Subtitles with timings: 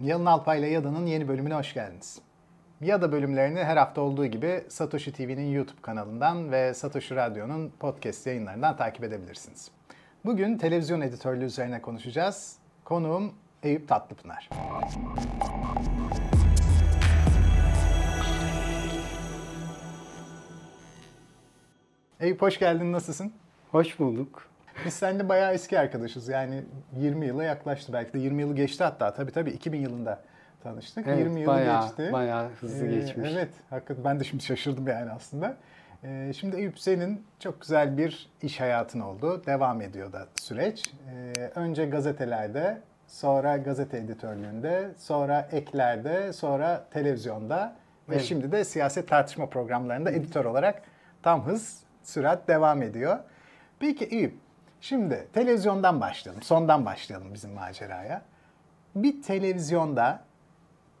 [0.00, 2.18] Yalın Alpay ile Yada'nın yeni bölümüne hoş geldiniz.
[2.80, 8.76] Yada bölümlerini her hafta olduğu gibi Satoshi TV'nin YouTube kanalından ve Satoshi Radyo'nun podcast yayınlarından
[8.76, 9.70] takip edebilirsiniz.
[10.24, 12.56] Bugün televizyon editörlüğü üzerine konuşacağız.
[12.84, 14.48] Konuğum Eyüp Tatlıpınar.
[22.20, 23.32] Eyüp hoş geldin, nasılsın?
[23.70, 24.49] Hoş bulduk.
[24.86, 26.28] Biz seninle bayağı eski arkadaşız.
[26.28, 26.62] Yani
[26.96, 27.92] 20 yıla yaklaştı.
[27.92, 29.14] Belki de 20 yılı geçti hatta.
[29.14, 30.20] Tabii tabii 2000 yılında
[30.62, 31.06] tanıştık.
[31.06, 32.08] Evet, 20 yılı bayağı, geçti.
[32.12, 33.30] Bayağı hızlı Ee, geçmiş.
[33.32, 35.56] Evet, hakikaten ben de şimdi şaşırdım yani aslında.
[36.04, 39.42] Ee, şimdi Eyüp senin çok güzel bir iş hayatın oldu.
[39.46, 40.92] Devam ediyor da süreç.
[41.36, 47.76] Ee, önce gazetelerde, sonra gazete editörlüğünde, sonra eklerde, sonra televizyonda
[48.08, 48.24] ve Evet.
[48.24, 50.82] şimdi de siyaset tartışma programlarında editör olarak
[51.22, 53.18] tam hız, sürat devam ediyor.
[53.80, 54.34] Peki Eyüp,
[54.80, 58.22] şimdi televizyondan başlayalım, sondan başlayalım bizim maceraya.
[58.94, 60.24] Bir televizyonda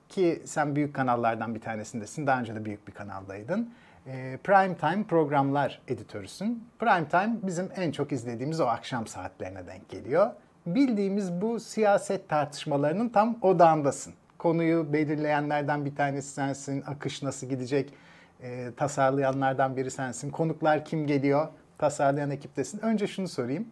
[0.08, 2.26] ki sen büyük kanallardan bir tanesindesin.
[2.26, 3.74] Daha önce de büyük bir kanaldaydın.
[4.06, 6.68] Ee, prime time programlar editörüsün.
[6.78, 10.30] Prime time bizim en çok izlediğimiz o akşam saatlerine denk geliyor.
[10.66, 14.14] Bildiğimiz bu siyaset tartışmalarının tam odağındasın.
[14.38, 16.82] Konuyu belirleyenlerden bir tanesi sensin.
[16.86, 17.94] Akış nasıl gidecek?
[18.42, 20.30] Ee, tasarlayanlardan biri sensin.
[20.30, 21.48] Konuklar kim geliyor?
[21.80, 22.78] Tasarlayan ekiptesin.
[22.78, 23.66] Önce şunu sorayım.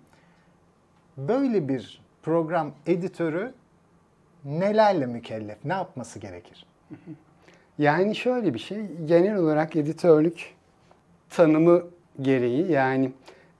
[1.16, 3.52] Böyle bir program editörü
[4.44, 5.64] nelerle mükellef?
[5.64, 6.66] Ne yapması gerekir?
[7.78, 10.54] Yani şöyle bir şey, genel olarak editörlük
[11.30, 11.82] tanımı
[12.20, 13.12] gereği yani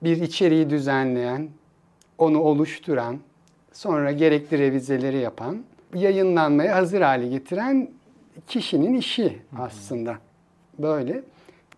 [0.03, 1.49] bir içeriği düzenleyen,
[2.17, 3.19] onu oluşturan,
[3.73, 7.89] sonra gerekli revizeleri yapan, yayınlanmaya hazır hale getiren
[8.47, 10.17] kişinin işi aslında.
[10.79, 11.23] Böyle.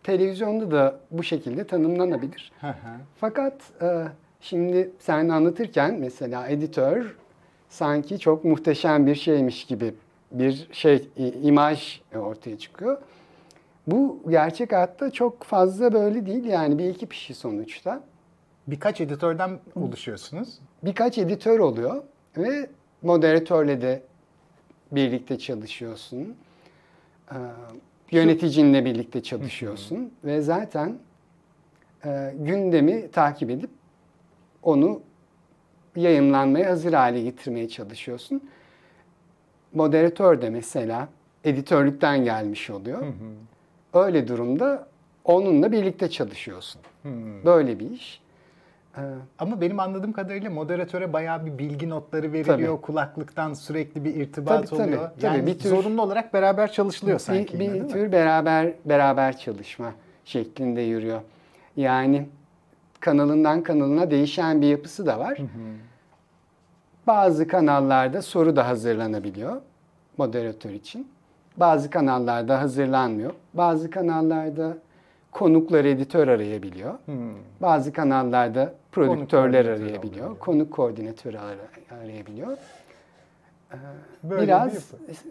[0.04, 2.52] Televizyonda da bu şekilde tanımlanabilir.
[3.20, 4.04] Fakat e,
[4.42, 7.16] şimdi sen anlatırken mesela editör
[7.70, 9.94] sanki çok muhteşem bir şeymiş gibi
[10.32, 11.10] bir şey
[11.44, 12.98] imaj ortaya çıkıyor.
[13.88, 18.04] Bu gerçek hayatta çok fazla böyle değil yani bir ekip işi sonuçta.
[18.68, 20.60] Birkaç editörden oluşuyorsunuz.
[20.84, 22.04] Birkaç editör oluyor
[22.38, 22.70] ve
[23.02, 24.04] moderatörle de
[24.92, 26.36] birlikte çalışıyorsun.
[28.12, 30.98] Yöneticinle birlikte çalışıyorsun ve zaten
[32.06, 33.70] e, gündemi takip edip
[34.64, 35.02] onu
[35.96, 38.50] yayınlanmaya hazır hale getirmeye çalışıyorsun.
[39.74, 41.10] Moderatör de mesela
[41.44, 43.04] editörlükten gelmiş oluyor.
[43.94, 44.88] Öyle durumda
[45.26, 46.82] onunla birlikte çalışıyorsun.
[47.46, 48.22] Böyle bir iş.
[49.40, 52.74] Ama benim anladığım kadarıyla moderatöre bayağı bir bilgi notları veriliyor.
[52.76, 52.82] Tabii.
[52.82, 55.10] Kulaklıktan sürekli bir irtibat Tabii, oluyor.
[55.10, 55.26] tabii.
[55.26, 57.58] Yani Bir tür- zorunlu olarak beraber çalışılıyor bir, sanki.
[57.58, 57.88] yine, bir mi?
[57.88, 59.92] tür beraber beraber çalışma
[60.26, 61.22] şeklinde yürüyor.
[61.78, 62.30] Yani
[63.00, 65.38] kanalından kanalına değişen bir yapısı da var.
[67.08, 69.62] Bazı kanallarda soru da hazırlanabiliyor
[70.18, 71.08] moderatör için.
[71.58, 73.32] Bazı kanallarda hazırlanmıyor.
[73.54, 74.78] Bazı kanallarda
[75.32, 76.94] konuklar editör arayabiliyor.
[77.62, 80.26] Bazı kanallarda prodüktörler koordinatör arayabiliyor.
[80.26, 80.40] oluyor.
[80.40, 82.58] Konuk koordinatörü ara- arayabiliyor.
[84.24, 84.86] Böyle bir Biraz yapı.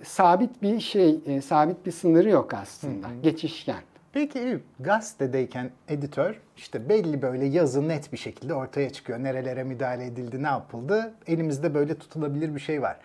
[0.05, 3.07] sabit bir şey, e, sabit bir sınırı yok aslında.
[3.23, 3.81] Geçişken.
[4.13, 9.19] Peki Eyüp, gazetedeyken editör işte belli böyle yazı net bir şekilde ortaya çıkıyor.
[9.19, 11.15] Nerelere müdahale edildi, ne yapıldı?
[11.27, 12.97] Elimizde böyle tutulabilir bir şey var.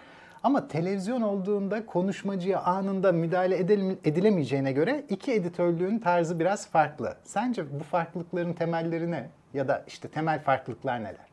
[0.46, 7.16] Ama televizyon olduğunda konuşmacıya anında müdahale edil- edilemeyeceğine göre iki editörlüğün tarzı biraz farklı.
[7.24, 9.30] Sence bu farklılıkların temelleri ne?
[9.54, 11.26] Ya da işte temel farklılıklar neler?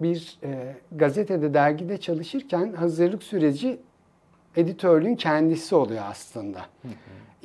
[0.00, 3.80] Bir e, gazetede, dergide çalışırken hazırlık süreci
[4.56, 6.60] editörlüğün kendisi oluyor aslında.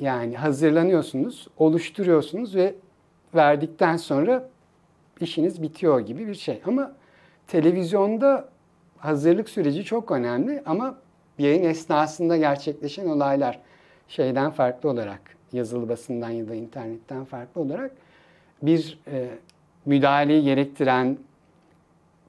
[0.00, 2.74] Yani hazırlanıyorsunuz, oluşturuyorsunuz ve
[3.34, 4.48] verdikten sonra
[5.20, 6.62] işiniz bitiyor gibi bir şey.
[6.66, 6.92] Ama
[7.46, 8.55] televizyonda
[8.98, 10.98] hazırlık süreci çok önemli ama
[11.38, 13.60] yayın esnasında gerçekleşen olaylar
[14.08, 15.20] şeyden farklı olarak,
[15.52, 17.90] yazılı basından ya da internetten farklı olarak
[18.62, 19.28] bir e,
[19.86, 21.18] müdahaleyi gerektiren,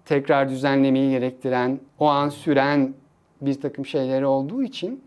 [0.06, 2.94] tekrar düzenlemeyi gerektiren, o an süren
[3.42, 5.04] bir takım şeyleri olduğu için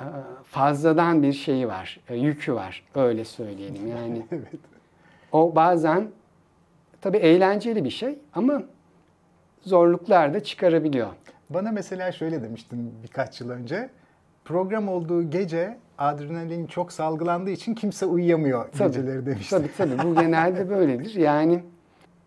[0.00, 0.04] e,
[0.44, 3.86] fazladan bir şeyi var, e, yükü var öyle söyleyelim.
[3.86, 4.46] Yani Evet.
[5.32, 6.08] o bazen
[7.00, 8.62] tabii eğlenceli bir şey ama
[9.62, 11.08] zorluklar da çıkarabiliyor.
[11.50, 13.90] Bana mesela şöyle demiştin birkaç yıl önce.
[14.44, 19.56] Program olduğu gece adrenalin çok salgılandığı için kimse uyuyamıyor geceleri demiştin.
[19.56, 21.14] Tabii tabii bu genelde böyledir.
[21.14, 21.62] Yani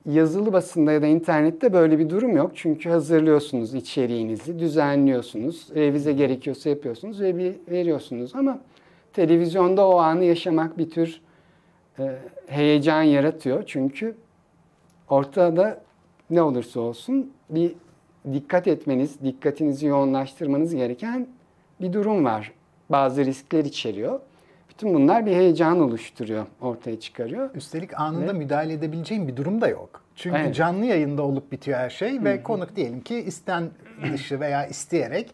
[0.05, 2.51] yazılı basında ya da internette böyle bir durum yok.
[2.55, 8.35] Çünkü hazırlıyorsunuz içeriğinizi, düzenliyorsunuz, revize gerekiyorsa yapıyorsunuz ve bir veriyorsunuz.
[8.35, 8.59] Ama
[9.13, 11.21] televizyonda o anı yaşamak bir tür
[11.99, 12.15] e,
[12.47, 13.63] heyecan yaratıyor.
[13.65, 14.15] Çünkü
[15.09, 15.81] ortada
[16.29, 17.75] ne olursa olsun bir
[18.33, 21.27] dikkat etmeniz, dikkatinizi yoğunlaştırmanız gereken
[21.81, 22.51] bir durum var.
[22.89, 24.19] Bazı riskler içeriyor.
[24.69, 27.49] Bütün bunlar bir heyecan oluşturuyor, ortaya çıkarıyor.
[27.55, 30.01] Üstelik anında müdahale edebileceğin bir durum da yok.
[30.15, 30.55] Çünkü Evet.
[30.55, 33.69] canlı yayında olup bitiyor her şey ve konuk diyelim ki isten
[34.13, 35.31] dışı veya isteyerek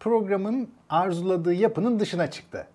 [0.00, 2.66] programın arzuladığı yapının dışına çıktı.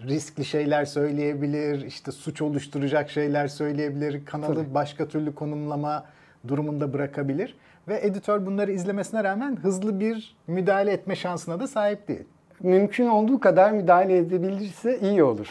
[0.00, 4.74] Riskli şeyler söyleyebilir, işte suç oluşturacak şeyler söyleyebilir, kanalı Tabii.
[4.74, 6.04] başka türlü konumlama
[6.48, 7.56] durumunda bırakabilir
[7.88, 12.24] ve editör bunları izlemesine rağmen hızlı bir müdahale etme şansına da sahip değil.
[12.60, 15.48] Mümkün olduğu kadar müdahale edebilirse iyi olur.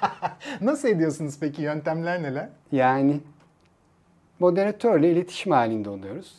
[0.60, 1.62] Nasıl ediyorsunuz peki?
[1.62, 2.48] Yöntemler neler?
[2.72, 3.20] Yani
[4.38, 6.34] moderatörle iletişim halinde oluyoruz.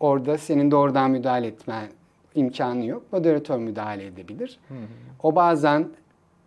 [0.00, 1.88] Orada senin doğrudan müdahale etmen
[2.34, 3.02] imkanı yok.
[3.12, 4.60] Moderatör müdahale edebilir.
[5.22, 5.88] O bazen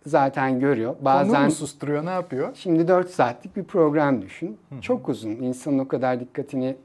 [0.06, 0.94] zaten görüyor.
[0.94, 2.50] Konu Bazen mu susturuyor, ne yapıyor?
[2.54, 4.58] şimdi 4 saatlik bir program düşün.
[4.80, 5.30] Çok uzun.
[5.30, 6.76] İnsanın o kadar dikkatini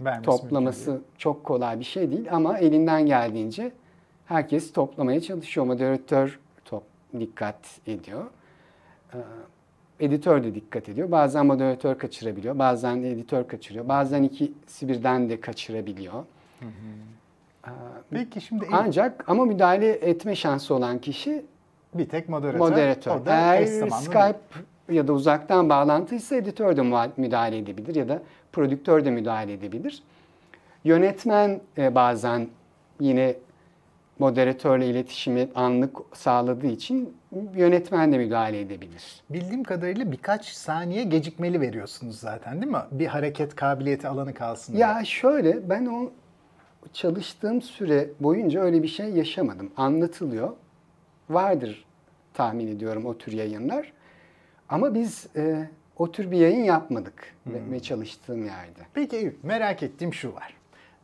[0.00, 3.72] Vermesi toplaması çok kolay bir şey değil ama elinden geldiğince
[4.26, 5.66] herkes toplamaya çalışıyor.
[5.66, 6.82] Moderatör top,
[7.20, 8.24] dikkat ediyor.
[9.14, 9.18] Ee,
[10.00, 11.10] editör de dikkat ediyor.
[11.10, 13.88] Bazen moderatör kaçırabiliyor, bazen editör kaçırıyor.
[13.88, 16.24] Bazen ikisi birden de kaçırabiliyor.
[18.10, 21.44] Peki şimdi Ancak ama müdahale etme şansı olan kişi
[21.94, 22.58] bir tek moderatör.
[22.58, 23.10] moderatör.
[23.20, 24.38] O da Eğer Skype
[24.88, 30.02] ya da uzaktan bağlantıysa editör de müdahale edebilir ya da prodüktör de müdahale edebilir.
[30.84, 32.48] Yönetmen e, bazen
[33.00, 33.34] yine
[34.18, 37.16] moderatörle iletişimi anlık sağladığı için
[37.54, 39.22] yönetmen de müdahale edebilir.
[39.30, 42.78] Bildiğim kadarıyla birkaç saniye gecikmeli veriyorsunuz zaten değil mi?
[42.90, 44.82] Bir hareket kabiliyeti alanı kalsın diye.
[44.82, 46.10] Ya şöyle ben o
[46.92, 49.70] çalıştığım süre boyunca öyle bir şey yaşamadım.
[49.76, 50.50] Anlatılıyor.
[51.30, 51.84] Vardır
[52.34, 53.92] tahmin ediyorum o tür yayınlar.
[54.68, 58.80] Ama biz e, o tür bir yayın yapmadık ve, ve çalıştığım yerde.
[58.94, 60.54] Peki Eyüp, merak ettiğim şu var.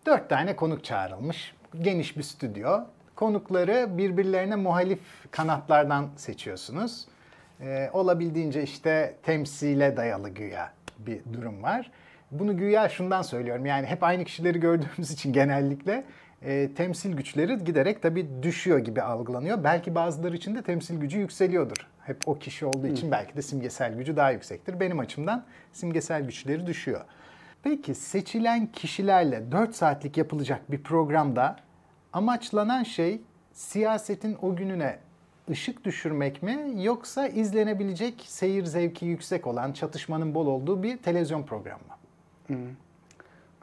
[0.07, 1.55] Dört tane konuk çağrılmış.
[1.81, 2.81] Geniş bir stüdyo.
[3.15, 5.01] Konukları birbirlerine muhalif
[5.31, 7.07] kanatlardan seçiyorsunuz.
[7.61, 11.91] Ee, olabildiğince işte temsile dayalı güya bir durum var.
[12.31, 13.67] Bunu güya şundan söylüyorum.
[13.67, 16.05] Yani hep aynı kişileri gördüğümüz için genellikle
[16.45, 19.65] e, temsil güçleri giderek tabii düşüyor gibi algılanıyor.
[19.65, 21.87] Belki bazıları için de temsil gücü yükseliyordur.
[22.01, 24.81] Hep o kişi olduğu için belki de simgesel gücü daha yüksektir.
[24.81, 27.01] Benim açımdan simgesel güçleri düşüyor.
[27.63, 31.57] Peki seçilen kişilerle 4 saatlik yapılacak bir programda
[32.13, 33.21] amaçlanan şey
[33.53, 34.99] siyasetin o gününe
[35.51, 41.81] ışık düşürmek mi yoksa izlenebilecek seyir zevki yüksek olan çatışmanın bol olduğu bir televizyon programı
[41.89, 42.57] mı?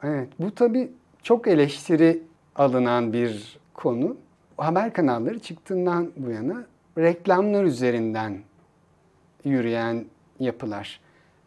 [0.02, 0.92] Evet, bu tabii
[1.22, 2.22] çok eleştiri
[2.56, 4.16] alınan bir konu.
[4.56, 6.66] Haber kanalları çıktığından bu yana
[6.98, 8.38] reklamlar üzerinden
[9.44, 10.04] yürüyen
[10.40, 11.00] yapılar.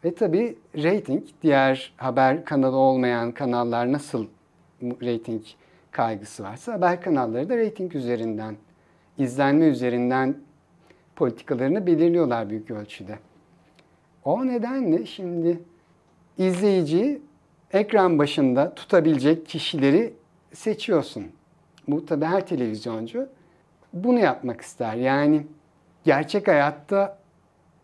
[0.04, 4.26] Ve tabii reyting, diğer haber kanalı olmayan kanallar nasıl
[4.82, 5.42] reyting
[5.90, 8.56] kaygısı varsa haber kanalları da reyting üzerinden,
[9.18, 10.36] izlenme üzerinden
[11.16, 13.18] politikalarını belirliyorlar büyük ölçüde.
[14.24, 15.60] O nedenle şimdi
[16.38, 17.22] izleyiciyi
[17.72, 20.12] ekran başında tutabilecek kişileri
[20.56, 21.26] seçiyorsun.
[21.88, 23.28] Bu tabii her televizyoncu
[23.92, 24.94] bunu yapmak ister.
[24.94, 25.46] Yani
[26.04, 27.18] gerçek hayatta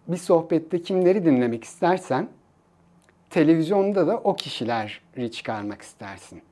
[0.09, 2.29] bir sohbette kimleri dinlemek istersen
[3.31, 6.43] televizyonda da o kişileri çıkarmak istersin.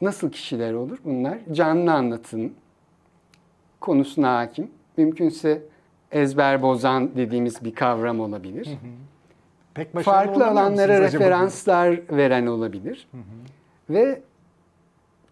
[0.00, 1.38] Nasıl kişiler olur bunlar?
[1.52, 2.52] Canlı anlatım,
[3.80, 5.62] konusuna hakim, mümkünse
[6.12, 8.68] ezber bozan dediğimiz bir kavram olabilir.
[9.74, 11.24] Pek Farklı alanlara musunuz acaba?
[11.24, 13.08] referanslar veren olabilir.
[13.90, 14.22] Ve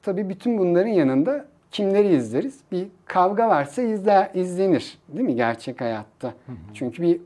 [0.09, 2.61] tabii bütün bunların yanında kimleri izleriz?
[2.73, 6.35] Bir kavga varsa izler, izlenir değil mi gerçek hayatta?
[6.75, 7.21] Çünkü bir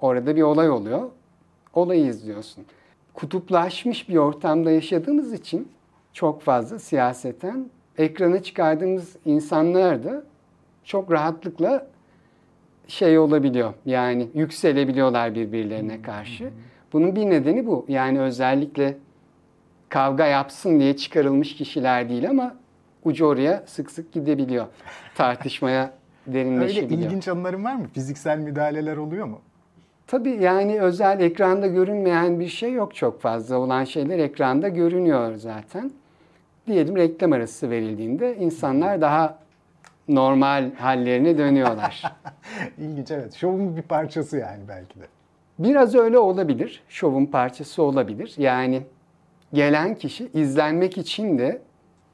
[0.00, 1.10] orada bir olay oluyor.
[1.74, 2.64] Olayı izliyorsun.
[3.14, 5.68] Kutuplaşmış bir ortamda yaşadığımız için
[6.12, 10.22] çok fazla siyaseten ekrana çıkardığımız insanlar da
[10.84, 11.86] çok rahatlıkla
[12.88, 13.74] şey olabiliyor.
[13.86, 16.50] Yani yükselebiliyorlar birbirlerine karşı.
[16.92, 17.84] Bunun bir nedeni bu.
[17.88, 18.96] Yani özellikle
[19.88, 22.54] kavga yapsın diye çıkarılmış kişiler değil ama
[23.04, 24.66] ucu oraya sık sık gidebiliyor.
[25.14, 25.92] Tartışmaya
[26.26, 27.10] Öyle derinleşebiliyor.
[27.10, 27.86] ilginç anıların var mı?
[27.94, 29.40] Fiziksel müdahaleler oluyor mu?
[30.06, 33.58] Tabii yani özel ekranda görünmeyen bir şey yok çok fazla.
[33.58, 35.90] Olan şeyler ekranda görünüyor zaten.
[36.66, 39.38] Diyelim reklam arası verildiğinde insanlar daha
[40.08, 42.02] normal hallerine dönüyorlar.
[42.78, 43.34] İlginç evet.
[43.34, 45.04] Şovun bir parçası yani belki de.
[45.58, 46.82] Biraz öyle olabilir.
[46.88, 48.34] Şovun parçası olabilir.
[48.38, 48.82] Yani
[49.52, 51.62] gelen kişi izlenmek için de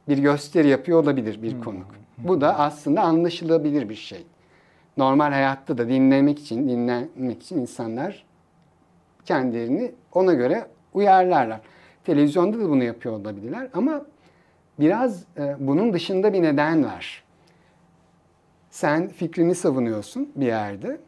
[0.08, 1.86] bir gösteri yapıyor olabilir bir konuk.
[2.18, 4.26] Bu da aslında anlaşılabilir bir şey.
[4.96, 8.24] Normal hayatta da dinlemek için, dinlenmek için insanlar
[9.24, 11.60] kendilerini ona göre uyarlarlar.
[12.04, 14.06] Televizyonda da bunu yapıyor olabilirler ama
[14.80, 17.24] biraz e, bunun dışında bir neden var.
[18.70, 21.00] Sen fikrini savunuyorsun bir yerde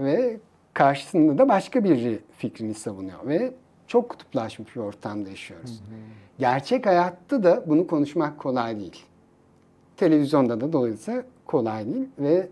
[0.00, 0.36] ve
[0.74, 3.54] karşısında da başka biri fikrini savunuyor ve
[3.86, 5.70] çok kutuplaşmış bir ortamda yaşıyoruz.
[5.70, 5.98] Hı hı.
[6.38, 9.04] Gerçek hayatta da bunu konuşmak kolay değil.
[9.96, 12.48] Televizyonda da dolayısıyla kolay değil ve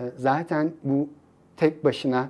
[0.00, 1.08] e, zaten bu
[1.56, 2.28] tek başına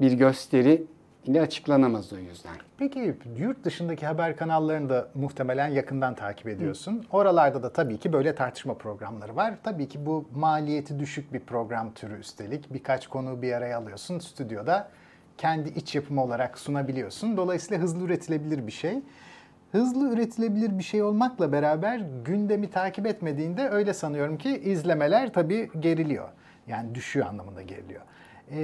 [0.00, 0.86] bir gösteri
[1.24, 2.56] ile açıklanamaz o yüzden.
[2.78, 6.92] Peki yurt dışındaki haber kanallarını da muhtemelen yakından takip ediyorsun.
[6.92, 7.16] Hı.
[7.16, 9.54] Oralarda da tabii ki böyle tartışma programları var.
[9.64, 12.74] Tabii ki bu maliyeti düşük bir program türü üstelik.
[12.74, 14.88] Birkaç konu bir araya alıyorsun stüdyoda.
[15.38, 17.36] Kendi iç yapımı olarak sunabiliyorsun.
[17.36, 19.02] Dolayısıyla hızlı üretilebilir bir şey.
[19.72, 26.28] Hızlı üretilebilir bir şey olmakla beraber gündemi takip etmediğinde öyle sanıyorum ki izlemeler tabii geriliyor.
[26.66, 28.02] Yani düşüyor anlamında geriliyor.
[28.50, 28.60] Ee,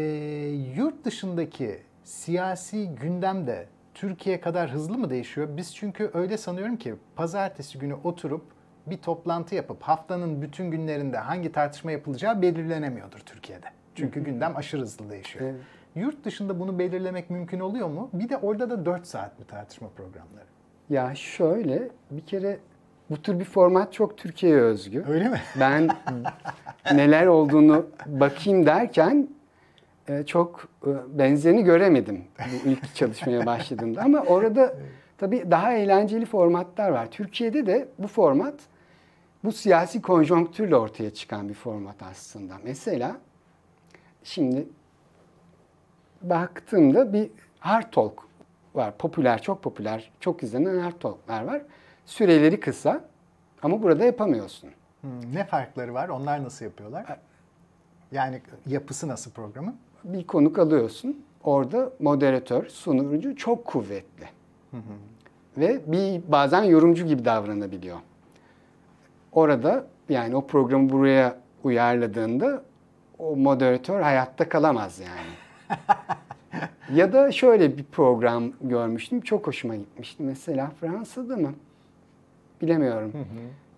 [0.77, 5.49] yurt dışındaki siyasi gündem de Türkiye kadar hızlı mı değişiyor?
[5.57, 8.45] Biz çünkü öyle sanıyorum ki pazartesi günü oturup
[8.87, 13.67] bir toplantı yapıp haftanın bütün günlerinde hangi tartışma yapılacağı belirlenemiyordur Türkiye'de.
[13.95, 15.45] Çünkü gündem aşırı hızlı değişiyor.
[15.45, 15.61] Evet.
[15.95, 18.11] Yurt dışında bunu belirlemek mümkün oluyor mu?
[18.13, 20.45] Bir de orada da 4 saat mi tartışma programları?
[20.91, 22.59] Ya şöyle bir kere
[23.11, 25.05] bu tür bir format çok Türkiye'ye özgü.
[25.09, 25.41] Öyle mi?
[25.61, 25.89] Ben
[26.93, 29.29] neler olduğunu bakayım derken
[30.09, 34.03] e, çok e, benzerini göremedim bu ilk çalışmaya başladığımda.
[34.03, 34.75] Ama orada
[35.19, 37.11] tabii daha eğlenceli formatlar var.
[37.11, 38.55] Türkiye'de de bu format
[39.45, 42.55] bu siyasi konjonktürle ortaya çıkan bir format aslında.
[42.65, 43.17] Mesela
[44.25, 44.67] şimdi
[46.23, 48.23] baktığımda bir hard talk
[48.75, 48.95] var.
[48.99, 51.63] Popüler, çok popüler, çok izlenen hard talklar var.
[52.07, 53.05] Süreleri kısa
[53.63, 54.71] ama burada yapamıyorsun.
[55.01, 56.09] Hmm, ne farkları var?
[56.09, 57.19] Onlar nasıl yapıyorlar?
[58.13, 59.75] Yani yapısı nasıl programın?
[60.05, 61.25] bir konuk alıyorsun.
[61.45, 64.25] Orada moderatör, sunucu çok kuvvetli.
[64.71, 64.81] Hı hı.
[65.59, 67.97] Ve bir bazen yorumcu gibi davranabiliyor.
[69.33, 72.63] Orada yani o programı buraya uyarladığında
[73.19, 75.31] o moderatör hayatta kalamaz yani.
[76.95, 79.21] ya da şöyle bir program görmüştüm.
[79.21, 80.23] Çok hoşuma gitmişti.
[80.23, 81.53] Mesela Fransa'da mı?
[82.63, 83.13] Bilemiyorum.
[83.13, 83.25] Hı hı.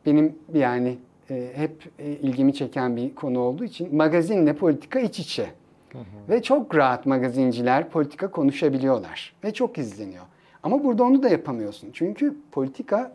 [0.06, 0.98] Benim yani
[1.30, 5.46] e, hep e, ilgimi çeken bir konu olduğu için magazinle politika iç içe.
[5.92, 6.02] Hı hı.
[6.28, 10.24] Ve çok rahat magazinciler politika konuşabiliyorlar ve çok izleniyor.
[10.62, 11.90] Ama burada onu da yapamıyorsun.
[11.92, 13.12] Çünkü politika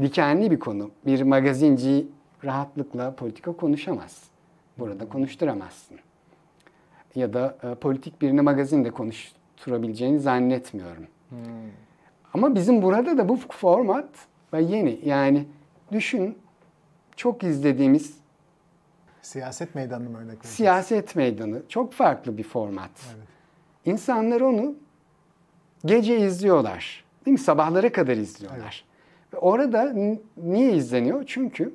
[0.00, 0.90] dikenli bir konu.
[1.06, 2.06] Bir magazinci
[2.44, 4.22] rahatlıkla politika konuşamaz.
[4.78, 5.98] Burada konuşturamazsın.
[7.14, 11.06] Ya da e, politik birini magazinde konuşturabileceğini zannetmiyorum.
[11.28, 11.38] Hmm.
[12.34, 14.08] Ama bizim burada da bu format
[14.52, 15.00] yeni.
[15.04, 15.46] Yani
[15.92, 16.38] düşün
[17.16, 18.20] çok izlediğimiz
[19.22, 20.50] Siyaset meydanı mı örnek veriyorsun?
[20.50, 21.62] Siyaset meydanı.
[21.68, 22.90] Çok farklı bir format.
[23.16, 23.28] Evet.
[23.84, 24.74] İnsanlar onu
[25.84, 27.04] gece izliyorlar.
[27.26, 27.38] Değil mi?
[27.38, 28.84] Sabahlara kadar izliyorlar.
[28.84, 29.34] Evet.
[29.34, 29.94] Ve orada
[30.36, 31.24] niye izleniyor?
[31.26, 31.74] Çünkü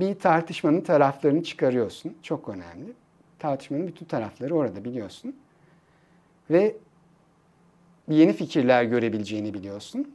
[0.00, 2.16] bir tartışmanın taraflarını çıkarıyorsun.
[2.22, 2.92] Çok önemli.
[3.38, 5.36] Tartışmanın bütün tarafları orada biliyorsun.
[6.50, 6.76] Ve
[8.08, 10.14] yeni fikirler görebileceğini biliyorsun.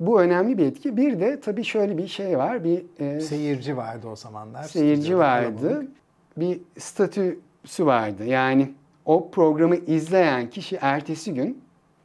[0.00, 0.96] Bu önemli bir etki.
[0.96, 2.64] Bir de tabii şöyle bir şey var.
[2.64, 4.62] Bir e, seyirci vardı o zamanlar.
[4.62, 5.68] Seyirci vardı.
[5.68, 5.90] Kalabalık.
[6.36, 8.24] Bir statüsü vardı.
[8.24, 8.72] Yani
[9.04, 11.62] o programı izleyen kişi ertesi gün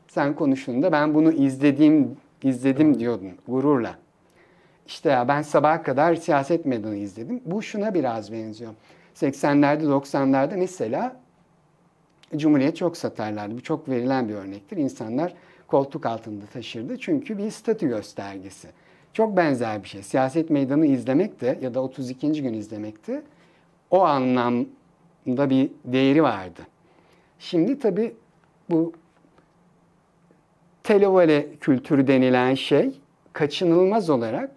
[0.07, 3.95] sen konuştuğunda ben bunu izlediğim izledim diyordun gururla.
[4.87, 7.41] İşte ya ben sabaha kadar siyaset meydanı izledim.
[7.45, 8.73] Bu şuna biraz benziyor.
[9.15, 11.23] 80'lerde 90'larda mesela
[12.35, 13.55] Cumhuriyet çok satarlardı.
[13.55, 14.77] Bu çok verilen bir örnektir.
[14.77, 15.33] İnsanlar
[15.67, 16.99] koltuk altında taşırdı.
[16.99, 18.67] Çünkü bir statü göstergesi.
[19.13, 20.03] Çok benzer bir şey.
[20.03, 22.43] Siyaset meydanı izlemek de ya da 32.
[22.43, 23.23] gün izlemek de
[23.91, 26.61] o anlamda bir değeri vardı.
[27.39, 28.15] Şimdi tabii
[28.69, 28.93] bu
[30.83, 32.99] televole kültürü denilen şey
[33.33, 34.51] kaçınılmaz olarak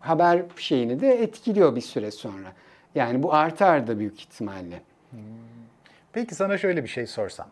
[0.00, 2.52] haber şeyini de etkiliyor bir süre sonra.
[2.94, 4.82] Yani bu artar da büyük ihtimalle.
[6.12, 7.46] Peki sana şöyle bir şey sorsam.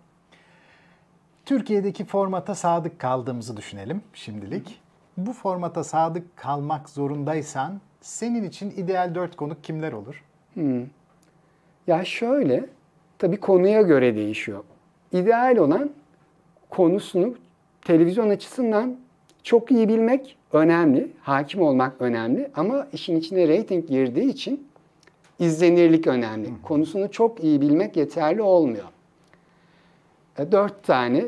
[1.45, 4.81] Türkiye'deki formata sadık kaldığımızı düşünelim şimdilik.
[5.17, 10.25] Bu formata sadık kalmak zorundaysan senin için ideal dört konuk kimler olur?
[10.55, 10.87] Hmm.
[11.87, 12.67] Ya şöyle,
[13.19, 14.65] tabii konuya göre değişiyor.
[15.13, 15.91] İdeal olan
[16.71, 17.35] konusunu
[17.85, 18.97] televizyon açısından
[19.43, 24.69] çok iyi bilmek önemli, hakim olmak önemli ama işin içine reyting girdiği için
[25.39, 26.49] izlenirlik önemli.
[26.63, 28.85] Konusunu çok iyi bilmek yeterli olmuyor.
[30.39, 31.25] E, dört tane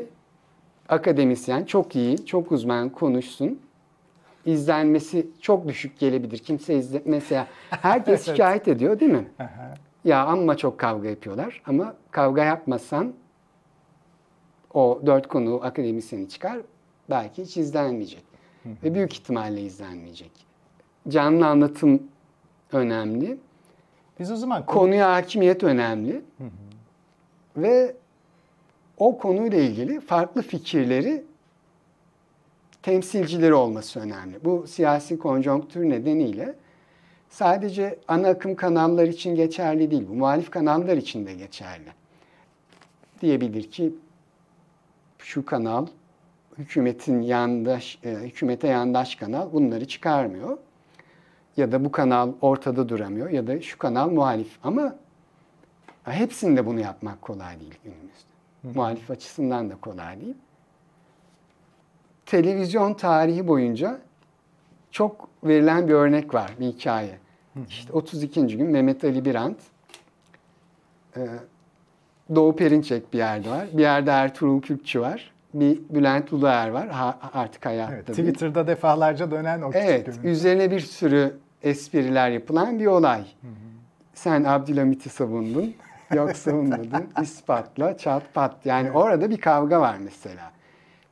[0.89, 3.59] akademisyen çok iyi, çok uzman konuşsun.
[4.45, 6.37] İzlenmesi çok düşük gelebilir.
[6.37, 9.27] Kimse izle mesela herkes şikayet ediyor değil mi?
[10.05, 13.13] ya amma çok kavga yapıyorlar ama kavga yapmasan
[14.73, 16.57] o dört konu akademisyeni çıkar
[17.09, 18.23] belki hiç izlenmeyecek.
[18.83, 20.31] ve büyük ihtimalle izlenmeyecek.
[21.07, 22.03] Canlı anlatım
[22.71, 23.37] önemli.
[24.19, 26.21] Biz o zaman Konuya hakimiyet önemli.
[27.57, 27.95] Ve
[28.97, 31.23] o konuyla ilgili farklı fikirleri
[32.83, 34.39] temsilcileri olması önemli.
[34.43, 36.55] Bu siyasi konjonktür nedeniyle
[37.29, 40.05] sadece ana akım kanallar için geçerli değil.
[40.09, 41.89] Bu muhalif kanallar için de geçerli.
[43.21, 43.93] Diyebilir ki
[45.17, 45.87] şu kanal
[46.57, 50.57] hükümetin yandaş, e, hükümete yandaş kanal bunları çıkarmıyor.
[51.57, 54.59] Ya da bu kanal ortada duramıyor ya da şu kanal muhalif.
[54.63, 54.95] Ama
[56.03, 58.25] hepsinde bunu yapmak kolay değil günümüzde.
[58.79, 60.35] Muhalif açısından da kolay değil.
[62.25, 63.99] Televizyon tarihi boyunca
[64.91, 67.17] çok verilen bir örnek var, bir hikaye.
[67.69, 68.47] İşte 32.
[68.57, 69.57] gün Mehmet Ali Birant,
[71.17, 71.27] e,
[72.35, 77.19] Doğu Perinçek bir yerde var, bir yerde Ertuğrul Kürkçü var, bir Bülent Uluer var, ha,
[77.33, 78.07] artık hayatta evet.
[78.07, 80.27] Twitter'da defalarca dönen o Evet, görüntü.
[80.27, 83.25] üzerine bir sürü espriler yapılan bir olay.
[84.13, 85.73] Sen Abdülhamit'i savundun,
[86.13, 88.65] yok savunmadın, ispatla, çat pat.
[88.65, 90.51] Yani orada bir kavga var mesela.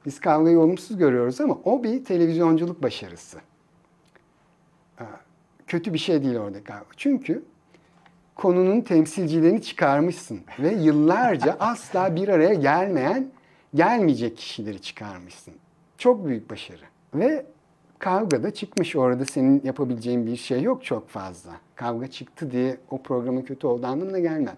[0.06, 3.38] Biz kavgayı olumsuz görüyoruz ama o bir televizyonculuk başarısı.
[5.00, 5.04] Aa,
[5.68, 6.86] Kötü bir şey değil orada kavga.
[6.98, 7.44] Çünkü
[8.36, 13.32] konunun temsilcilerini çıkarmışsın ve yıllarca asla bir araya gelmeyen,
[13.76, 15.54] gelmeyecek kişileri çıkarmışsın.
[15.98, 16.84] Çok büyük başarı.
[17.14, 17.46] Ve
[18.04, 18.96] kavga da çıkmış.
[18.96, 21.52] Orada senin yapabileceğin bir şey yok çok fazla.
[21.76, 24.54] Kavga çıktı diye o programın kötü olduğu anlamına gelmez.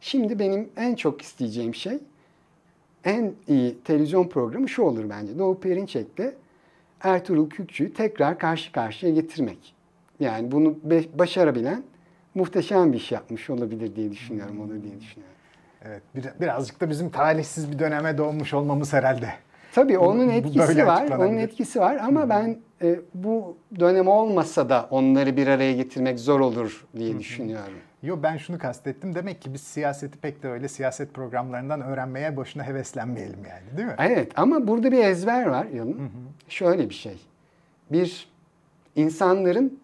[0.00, 1.98] Şimdi benim en çok isteyeceğim şey
[3.04, 5.38] en iyi televizyon programı şu olur bence.
[5.38, 6.34] Doğu Perinçek'le
[7.00, 9.74] Ertuğrul Kürkçü'yü tekrar karşı karşıya getirmek.
[10.20, 10.76] Yani bunu
[11.18, 11.82] başarabilen
[12.34, 15.36] muhteşem bir iş yapmış olabilir diye düşünüyorum, olur diye düşünüyorum.
[15.84, 19.28] Evet, bir- birazcık da bizim talihsiz bir döneme doğmuş olmamız herhalde.
[19.74, 24.88] Tabii onun etkisi böyle var, onun etkisi var ama ben e, bu dönem olmasa da
[24.90, 27.74] onları bir araya getirmek zor olur diye düşünüyorum.
[28.02, 29.14] Yo ben şunu kastettim.
[29.14, 33.94] Demek ki biz siyaseti pek de öyle siyaset programlarından öğrenmeye boşuna heveslenmeyelim yani değil mi?
[33.98, 36.10] Evet ama burada bir ezber var Yalın.
[36.48, 37.18] Şöyle bir şey.
[37.92, 38.28] Bir
[38.96, 39.80] insanların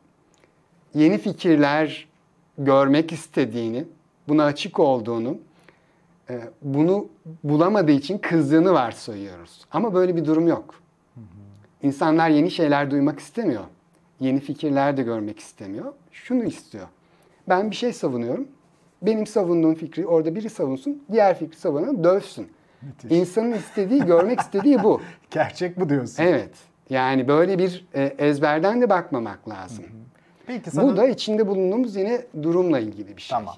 [0.94, 2.08] yeni fikirler
[2.58, 3.84] görmek istediğini,
[4.28, 5.38] buna açık olduğunu,
[6.62, 7.08] bunu
[7.44, 9.64] bulamadığı için kızdığını varsayıyoruz.
[9.72, 10.74] Ama böyle bir durum yok.
[11.82, 13.64] İnsanlar yeni şeyler duymak istemiyor.
[14.20, 15.92] Yeni fikirler de görmek istemiyor.
[16.12, 16.86] Şunu istiyor.
[17.48, 18.48] Ben bir şey savunuyorum.
[19.02, 22.48] Benim savunduğum fikri orada biri savunsun, diğer fikri savunan dövsün.
[22.82, 23.18] Müthiş.
[23.18, 25.00] İnsanın istediği, görmek istediği bu.
[25.30, 26.22] Gerçek bu diyorsun.
[26.22, 26.50] Evet.
[26.90, 29.84] Yani böyle bir e, ezberden de bakmamak lazım.
[30.46, 30.88] Peki sana...
[30.88, 33.38] Bu da içinde bulunduğumuz yine durumla ilgili bir şey.
[33.38, 33.54] Tamam.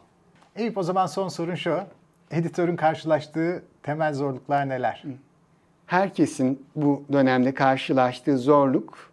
[0.56, 1.80] Eyüp o zaman son sorun şu.
[2.30, 5.04] Editörün karşılaştığı temel zorluklar neler?
[5.86, 9.12] Herkesin bu dönemde karşılaştığı zorluk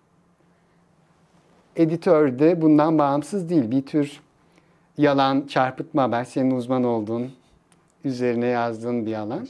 [1.75, 3.71] editörde bundan bağımsız değil.
[3.71, 4.21] Bir tür
[4.97, 7.31] yalan, çarpıtma haber, senin uzman olduğun,
[8.03, 9.47] üzerine yazdığın bir alan.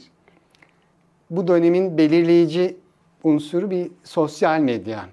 [1.30, 2.76] Bu dönemin belirleyici
[3.24, 5.04] unsuru bir sosyal medya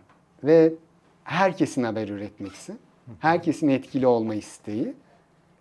[0.44, 0.74] ve
[1.24, 2.74] herkesin haber üretmesi,
[3.20, 4.94] herkesin etkili olma isteği.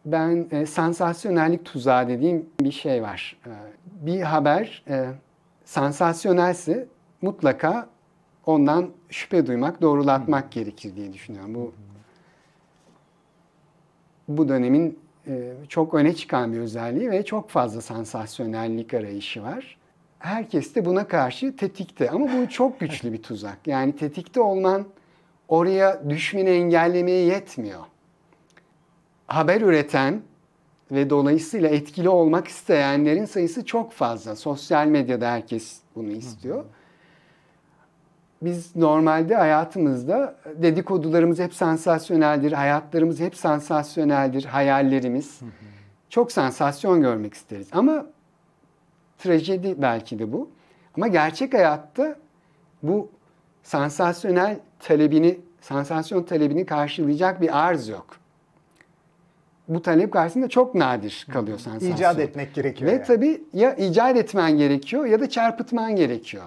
[0.05, 3.37] Ben e, sansasyonellik tuzağı dediğim bir şey var.
[3.47, 3.51] E,
[4.07, 5.07] bir haber e,
[5.65, 6.87] sansasyonelse
[7.23, 7.89] mutlaka
[8.47, 11.55] ondan şüphe duymak, doğrulatmak gerekir diye düşünüyorum.
[11.55, 11.73] Bu
[14.29, 19.79] bu dönemin e, çok öne çıkan bir özelliği ve çok fazla sansasyonellik arayışı var.
[20.19, 23.67] Herkes de buna karşı tetikte ama bu çok güçlü bir tuzak.
[23.67, 24.85] Yani tetikte olman
[25.49, 27.81] oraya düşmeni engellemeye yetmiyor.
[29.33, 30.23] Haber üreten
[30.91, 34.37] ve dolayısıyla etkili olmak isteyenlerin sayısı çok fazla.
[34.37, 36.65] Sosyal medyada herkes bunu istiyor.
[38.43, 45.41] Biz normalde hayatımızda dedikodularımız hep sansasyoneldir, hayatlarımız hep sansasyoneldir, hayallerimiz.
[46.09, 47.69] Çok sansasyon görmek isteriz.
[47.73, 48.07] Ama
[49.19, 50.51] trajedi belki de bu.
[50.97, 52.17] Ama gerçek hayatta
[52.83, 53.11] bu
[53.63, 58.22] sansasyonel talebini, sansasyon talebini karşılayacak bir arz yok.
[59.75, 61.97] Bu talep karşısında çok nadir kalıyor sansasyon.
[61.97, 62.91] İcat etmek gerekiyor.
[62.91, 63.05] Ve yani.
[63.07, 66.45] tabii ya icat etmen gerekiyor ya da çarpıtman gerekiyor.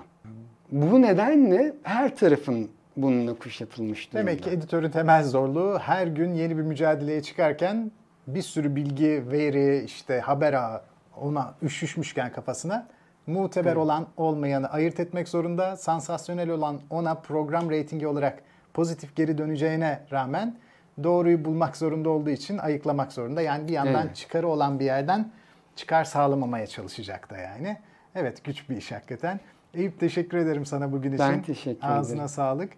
[0.71, 4.27] Bu nedenle her tarafın bununla kuşatılmış durumda.
[4.27, 7.91] Demek ki editörün temel zorluğu her gün yeni bir mücadeleye çıkarken
[8.27, 10.81] bir sürü bilgi, veri, işte haber ağı
[11.21, 12.87] ona üşüşmüşken kafasına
[13.27, 15.77] muteber olan olmayanı ayırt etmek zorunda.
[15.77, 18.39] Sansasyonel olan ona program reytingi olarak
[18.73, 20.55] pozitif geri döneceğine rağmen
[21.03, 23.41] doğruyu bulmak zorunda olduğu için ayıklamak zorunda.
[23.41, 24.15] Yani bir yandan Evet.
[24.15, 25.31] çıkarı olan bir yerden
[25.75, 27.77] çıkar sağlamamaya çalışacak da yani.
[28.15, 29.39] Evet güç bir iş hakikaten.
[29.73, 31.25] Eyüp teşekkür ederim sana bugün için.
[31.25, 32.29] Ben teşekkür Ağzına ederim.
[32.29, 32.73] sağlık.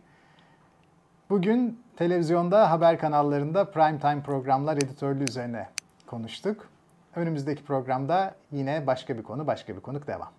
[1.30, 5.67] Bugün televizyonda, haber kanallarında prime time programlar editörlüğü üzerine
[6.08, 6.69] konuştuk.
[7.15, 10.30] Önümüzdeki programda yine başka bir konu, başka bir konuk devam.